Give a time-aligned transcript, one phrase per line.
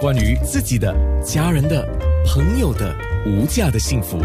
[0.00, 1.86] 关于自己的、家人的、
[2.24, 4.18] 朋友的无价的幸福，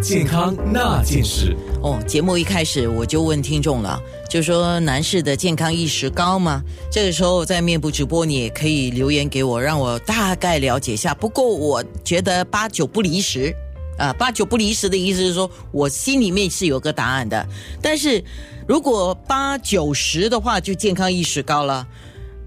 [0.00, 1.54] 健康那件事。
[1.82, 6.62] 哦，节目一开始我就问听众了，就说男士的健康意识高吗？
[6.90, 11.14] 这个时候在面部直播，你也可以留言给我，让我大概了解一下。
[11.14, 13.54] 不过我觉得八九不离十。
[13.98, 17.46] 啊，八九不离十的意思是说，我心里面是有个答案的。
[17.82, 18.24] 但是
[18.66, 21.86] 如果八九十的话，就健康意识高了。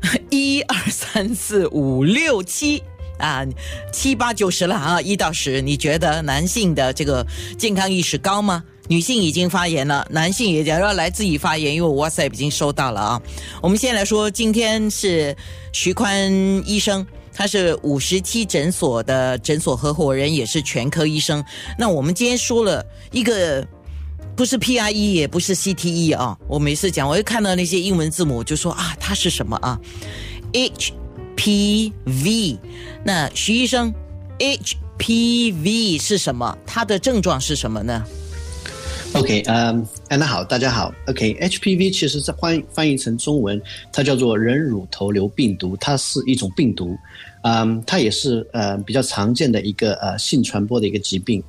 [0.29, 2.81] 一二三四五六七
[3.18, 3.45] 啊，
[3.93, 7.25] 七八九十了啊，一到十，你觉得男性的这个
[7.57, 8.64] 健康意识高吗？
[8.87, 13.21] 女性已经发言了，男性也要来自己发言，因为我 WhatsApp 已经收到了啊。
[13.61, 15.36] 我们先来说，今天是
[15.71, 16.32] 徐宽
[16.65, 17.05] 医生。
[17.33, 21.41] 他是五十七诊所的诊所合伙人，也是全科医生。
[21.79, 23.65] 那我们今天说了一个，
[24.36, 26.38] 不是 P I E，也不是 C T E 啊。
[26.48, 29.80] 我每次讲，我一看到那些英文字母，我就说啊，它是什么啊
[30.54, 30.94] ？H
[31.36, 32.58] P V。
[33.03, 33.94] 那徐医生
[34.39, 36.58] ，H P V 是什么？
[36.66, 38.03] 它的症状是什么呢
[39.13, 40.94] ？OK，嗯，安娜好，大家好。
[41.08, 46.95] OK，H P V 其实是翻翻译成中文，它叫做人乳头瘤病毒，它是一种病毒。
[47.44, 51.44] 嗯，它也是呃比较常见的一个呃性传播的一个疾病，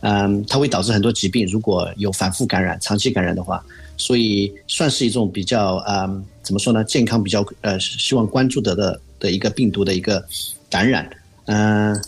[0.00, 3.64] 嗯，它会导致很多疾病，如果有反复感染、长期感染的话，
[3.96, 6.84] 所以算是一种比较嗯怎么说呢？
[6.84, 10.24] 健康比较呃希望关注的的的一个病毒的一个
[10.70, 11.08] 感染，
[11.46, 12.00] 嗯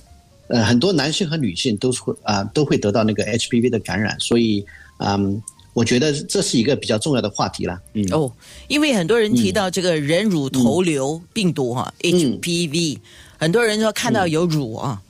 [0.49, 4.65] 呃很多男性和女性都是会啊都会得到那个 HPV 的感染，所以
[4.99, 5.43] 嗯。
[5.73, 7.81] 我觉得这是一个比较重要的话题了。
[7.95, 8.31] 嗯哦，
[8.67, 12.99] 因为很多人提到这个人乳头瘤病毒哈，HPV，
[13.39, 15.01] 很多人说看到有乳啊，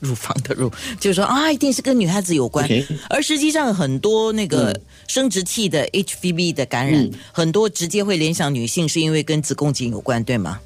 [0.00, 2.68] 乳房的乳，就是说啊，一定是跟女孩子有关。
[3.08, 10.60] 而实际上，很多那个生殖器的 HPV 的感染，很多直接会联想女性，是因为跟子宫颈有关，对吗？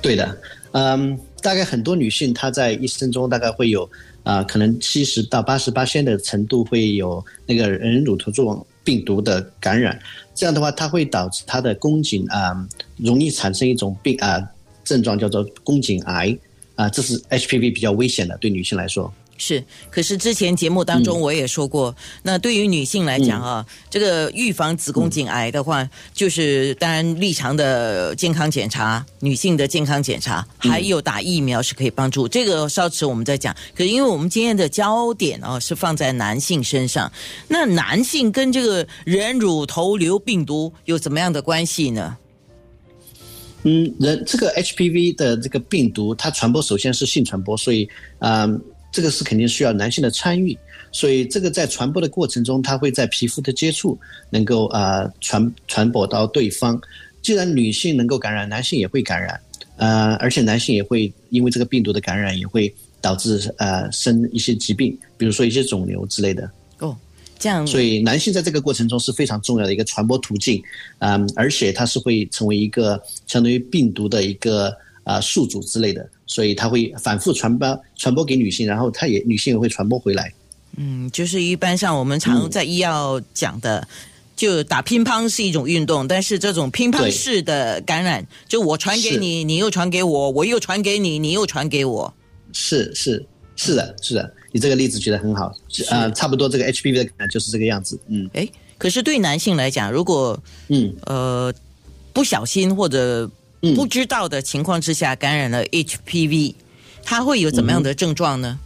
[0.00, 0.38] 对的，
[0.72, 3.88] 嗯，大概很多女性她在一生中大概会有。
[4.24, 10.00] 啊，可能七十到八十八仙的程度会有那个人乳头状病毒的感染，
[10.32, 12.54] 这样的话，它会导致她的宫颈啊
[12.98, 14.40] 容易产生一种病啊
[14.84, 16.38] 症状，叫做宫颈癌
[16.74, 19.12] 啊，这是 HPV 比较危险的，对女性来说。
[19.38, 32.28] 是，可是之前节目当中我也说过，那对于女性来讲啊，这个预防子宫颈癌的话，就是当然立常的健康检查，女性的健康检查，还有打疫苗是可以帮助。
[32.28, 33.52] 这个稍迟我们再讲。
[33.74, 37.10] 可是因为我们今天的焦点啊是放在男性身上，
[37.48, 42.16] 那男性跟这个人乳头瘤病毒有怎么样的关系呢？
[43.64, 48.60] 嗯，人这个 HPV 的这个病毒，它传播首先是性传播，所以嗯。
[48.94, 50.54] 这个是肯定需要男性的参与，
[50.92, 56.78] 所以这个在传播的过程中，它会在皮肤的接触能够啊传传播到对方。
[57.22, 59.40] 既然女性能够感染，男性也会感染，
[59.78, 62.70] 呃，而且男性也会因为这个病毒的感染，也会
[63.00, 66.50] 导致呃生一些疾病，比如说一些肿瘤之类的。
[66.80, 66.94] 哦，
[67.42, 67.66] 这样。
[67.66, 70.62] 所以男性在这个过程中是非常重要的一个传播途径，
[71.00, 74.72] 嗯，而且它是会成为一个相当于病毒的一个
[75.02, 76.08] 啊宿主之类的。
[76.24, 80.32] 所以它会反复传播传播给女性，然后它也女性也会传播回来。
[80.78, 83.86] 嗯，就是一般上我们常在医药讲的，
[84.34, 92.14] 就打乒乓是一种运动，但是这种乒乓式的感染，就我传给你，你又传给我，我又传给你，你又传给我。
[92.54, 93.22] 是是
[93.56, 95.52] 是的，是的，你这个例子举得很好。
[95.90, 97.98] 呃，差不多这个 HPV 的感染就是这个样子。
[98.06, 98.48] 嗯，哎，
[98.78, 101.52] 可是对男性来讲，如果嗯呃
[102.12, 103.28] 不小心或者。
[103.76, 106.54] 不知道的情况之下感染了 HPV，
[107.04, 108.58] 他会有怎么样的症状呢？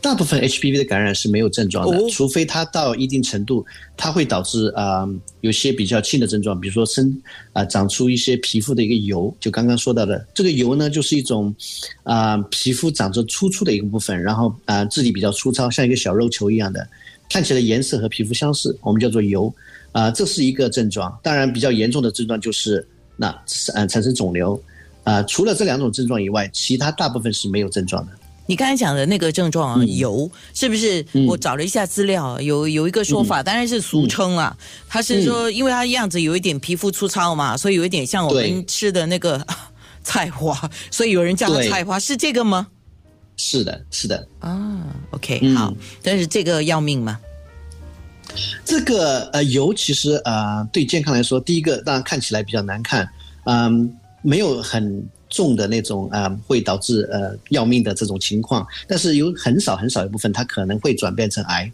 [0.00, 3.64] 大部分 HPV 的感染是没有症状的，除非它到一定程度，
[3.96, 5.08] 它会导致啊
[5.40, 7.20] 有些比较轻的症状，比如说生
[7.52, 11.54] 啊长出一些皮肤的一个疣，就刚刚说到的这个疣呢，就是一种
[12.02, 16.88] 啊皮肤长着粗粗的一个部分，然后啊质地比较粗糙，像一个小肉球一样的，
[17.28, 19.52] 看起来颜色和皮肤相似，我们叫做疣
[19.92, 21.18] 啊，这是一个症状。
[21.22, 22.86] 当然，比较严重的症状就是。
[23.20, 23.36] 那
[23.74, 24.62] 呃产生肿瘤，
[25.02, 28.12] 啊，除了这两种症状以外，其他大部分是没有症状的。
[28.48, 31.04] 你刚才讲的那个症状啊，油是不是？
[31.26, 34.56] 我找了一下资料，有有一个说法，当然是俗称了。
[34.88, 39.46] 他是说，因为他样子有一点皮肤粗糙嘛，所以有一点像我们吃的那个
[40.02, 40.58] 菜花，
[40.90, 42.66] 所以有人叫它菜花，是这个吗？
[43.36, 44.26] 是的，是的。
[44.40, 47.20] 啊，OK，好，但是这个要命吗？
[48.64, 53.06] 这个呃油其实呃对健康来说，第一个当然看起来比较难看，
[53.44, 61.70] 嗯，没有很重的那种啊会导致呃要命的这种情况，但是有很少很少一部分它可能会转变成癌。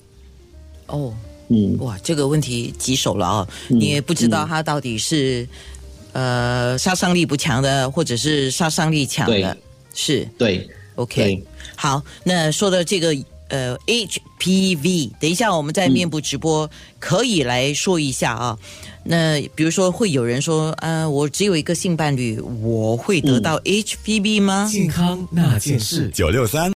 [0.86, 1.14] 哦，
[1.48, 3.48] 嗯，哇，这个问题棘手了啊！
[3.68, 5.48] 你也不知道它到底是
[6.12, 9.32] 呃杀伤力不强的，或者是杀伤力强的。
[9.32, 9.56] 对，
[9.94, 10.28] 是。
[10.36, 10.68] 对。
[10.96, 11.44] OK 对。
[11.74, 13.12] 好，那说到这个
[13.48, 18.58] 呃 HPV，等一下我们在面部直播可以来说一下啊。
[19.06, 24.66] 那比如说会有人说，呃，我只有一个性伴侣，我会得到 HPV 吗？
[24.72, 26.10] 健康那件事。
[26.14, 26.72] 九六三。